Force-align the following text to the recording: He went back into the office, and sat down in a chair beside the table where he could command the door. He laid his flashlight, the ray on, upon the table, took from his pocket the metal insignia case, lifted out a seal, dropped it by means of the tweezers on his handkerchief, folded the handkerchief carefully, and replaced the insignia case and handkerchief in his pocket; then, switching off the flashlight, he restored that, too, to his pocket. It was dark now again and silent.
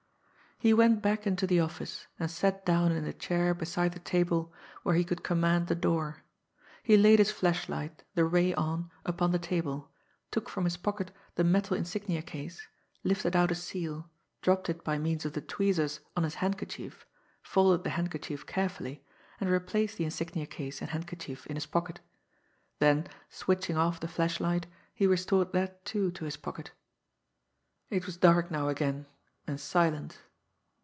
He 0.63 0.75
went 0.75 1.01
back 1.01 1.25
into 1.25 1.47
the 1.47 1.59
office, 1.59 2.05
and 2.19 2.29
sat 2.29 2.63
down 2.67 2.91
in 2.91 3.05
a 3.05 3.13
chair 3.13 3.55
beside 3.55 3.93
the 3.93 3.99
table 3.99 4.53
where 4.83 4.93
he 4.93 5.03
could 5.03 5.23
command 5.23 5.65
the 5.65 5.73
door. 5.73 6.21
He 6.83 6.97
laid 6.97 7.17
his 7.17 7.31
flashlight, 7.31 8.03
the 8.13 8.25
ray 8.25 8.53
on, 8.53 8.91
upon 9.03 9.31
the 9.31 9.39
table, 9.39 9.89
took 10.29 10.49
from 10.49 10.65
his 10.65 10.77
pocket 10.77 11.09
the 11.33 11.43
metal 11.43 11.75
insignia 11.75 12.21
case, 12.21 12.67
lifted 13.03 13.35
out 13.35 13.49
a 13.49 13.55
seal, 13.55 14.11
dropped 14.43 14.69
it 14.69 14.83
by 14.83 14.99
means 14.99 15.25
of 15.25 15.33
the 15.33 15.41
tweezers 15.41 15.99
on 16.15 16.21
his 16.21 16.35
handkerchief, 16.35 17.07
folded 17.41 17.83
the 17.83 17.89
handkerchief 17.97 18.45
carefully, 18.45 19.03
and 19.39 19.49
replaced 19.49 19.97
the 19.97 20.05
insignia 20.05 20.45
case 20.45 20.79
and 20.79 20.91
handkerchief 20.91 21.47
in 21.47 21.55
his 21.55 21.65
pocket; 21.65 22.01
then, 22.77 23.07
switching 23.31 23.77
off 23.77 23.99
the 23.99 24.07
flashlight, 24.07 24.67
he 24.93 25.07
restored 25.07 25.53
that, 25.53 25.83
too, 25.85 26.11
to 26.11 26.25
his 26.25 26.37
pocket. 26.37 26.69
It 27.89 28.05
was 28.05 28.15
dark 28.15 28.51
now 28.51 28.67
again 28.67 29.07
and 29.47 29.59
silent. 29.59 30.19